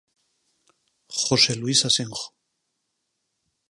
José 1.21 1.53
Luís 1.57 1.85
Asenjo. 1.89 2.25